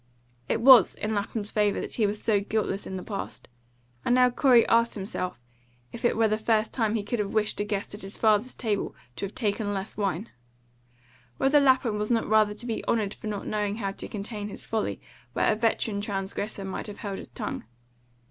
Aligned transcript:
It 0.49 0.61
WAS 0.61 0.95
in 0.95 1.13
Lapham's 1.13 1.51
favour 1.51 1.79
that 1.79 1.93
he 1.93 2.07
was 2.07 2.19
so 2.19 2.39
guiltless 2.39 2.87
in 2.87 2.97
the 2.97 3.03
past, 3.03 3.47
and 4.03 4.15
now 4.15 4.31
Corey 4.31 4.67
asked 4.67 4.95
himself 4.95 5.43
if 5.91 6.03
it 6.03 6.17
were 6.17 6.27
the 6.27 6.39
first 6.39 6.73
time 6.73 6.95
he 6.95 7.03
could 7.03 7.19
have 7.19 7.35
wished 7.35 7.59
a 7.59 7.63
guest 7.63 7.93
at 7.93 8.01
his 8.01 8.17
father's 8.17 8.55
table 8.55 8.95
to 9.17 9.25
have 9.27 9.35
taken 9.35 9.75
less 9.75 9.95
wine; 9.97 10.31
whether 11.37 11.61
Lapham 11.61 11.99
was 11.99 12.09
not 12.09 12.27
rather 12.27 12.55
to 12.55 12.65
be 12.65 12.83
honoured 12.87 13.13
for 13.13 13.27
not 13.27 13.45
knowing 13.45 13.75
how 13.75 13.91
to 13.91 14.07
contain 14.07 14.49
his 14.49 14.65
folly 14.65 14.99
where 15.33 15.51
a 15.51 15.55
veteran 15.55 16.01
transgressor 16.01 16.65
might 16.65 16.87
have 16.87 16.97
held 16.97 17.19
his 17.19 17.29
tongue. 17.29 17.65